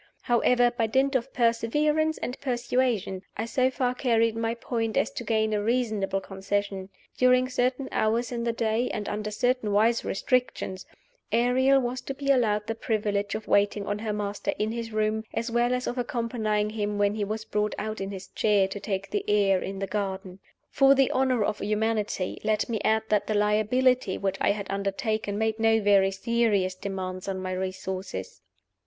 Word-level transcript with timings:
However, 0.23 0.71
by 0.71 0.87
dint 0.87 1.13
of 1.13 1.31
perseverance 1.31 2.17
and 2.17 2.41
persuasion, 2.41 3.21
I 3.37 3.45
so 3.45 3.69
far 3.69 3.93
carried 3.93 4.35
my 4.35 4.55
point 4.55 4.97
as 4.97 5.11
to 5.11 5.23
gain 5.23 5.53
a 5.53 5.61
reasonable 5.61 6.19
concession. 6.21 6.89
During 7.19 7.47
certain 7.47 7.87
hours 7.91 8.31
in 8.31 8.43
the 8.43 8.51
day, 8.51 8.89
and 8.89 9.07
under 9.07 9.29
certain 9.29 9.71
wise 9.71 10.03
restrictions, 10.03 10.87
Ariel 11.31 11.79
was 11.79 12.01
to 12.01 12.15
be 12.15 12.31
allowed 12.31 12.65
the 12.65 12.73
privilege 12.73 13.35
of 13.35 13.47
waiting 13.47 13.85
on 13.85 13.97
the 13.97 14.11
Master 14.11 14.53
in 14.57 14.71
his 14.71 14.91
room, 14.91 15.23
as 15.35 15.51
well 15.51 15.71
as 15.71 15.85
of 15.85 15.99
accompanying 15.99 16.71
him 16.71 16.97
when 16.97 17.13
he 17.13 17.23
was 17.23 17.45
brought 17.45 17.75
out 17.77 18.01
in 18.01 18.09
his 18.09 18.29
chair 18.29 18.67
to 18.69 18.79
take 18.79 19.11
the 19.11 19.23
air 19.27 19.61
in 19.61 19.77
the 19.77 19.85
garden. 19.85 20.39
For 20.71 20.95
the 20.95 21.11
honor 21.11 21.43
of 21.43 21.59
humanity, 21.59 22.41
let 22.43 22.67
me 22.67 22.81
add 22.83 23.03
that 23.09 23.27
the 23.27 23.35
liability 23.35 24.17
which 24.17 24.37
I 24.41 24.49
had 24.53 24.65
undertaken 24.71 25.37
made 25.37 25.59
no 25.59 25.79
very 25.79 26.09
serious 26.09 26.73
demands 26.73 27.27
on 27.27 27.39
my 27.39 27.51
resources. 27.51 28.41